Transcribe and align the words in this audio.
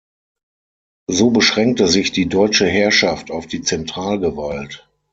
So 1.11 1.29
beschränkte 1.29 1.87
sich 1.87 2.11
die 2.11 2.27
deutsche 2.27 2.65
Herrschaft 2.67 3.29
auf 3.29 3.45
die 3.45 3.61
Zentralgewalt. 3.61 4.89